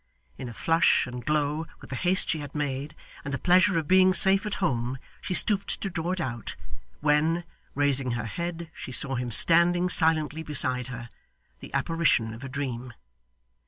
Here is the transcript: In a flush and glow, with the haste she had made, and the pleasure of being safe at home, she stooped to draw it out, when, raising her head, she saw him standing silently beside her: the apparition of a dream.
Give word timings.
In 0.35 0.49
a 0.49 0.53
flush 0.55 1.05
and 1.05 1.23
glow, 1.23 1.67
with 1.79 1.91
the 1.91 1.95
haste 1.95 2.27
she 2.27 2.39
had 2.39 2.55
made, 2.55 2.95
and 3.23 3.31
the 3.31 3.37
pleasure 3.37 3.77
of 3.77 3.87
being 3.87 4.15
safe 4.15 4.47
at 4.47 4.55
home, 4.55 4.97
she 5.21 5.35
stooped 5.35 5.79
to 5.79 5.91
draw 5.91 6.11
it 6.11 6.19
out, 6.19 6.55
when, 7.01 7.43
raising 7.75 8.13
her 8.13 8.25
head, 8.25 8.71
she 8.73 8.91
saw 8.91 9.13
him 9.13 9.29
standing 9.29 9.89
silently 9.89 10.41
beside 10.41 10.87
her: 10.87 11.11
the 11.59 11.71
apparition 11.75 12.33
of 12.33 12.43
a 12.43 12.49
dream. 12.49 12.93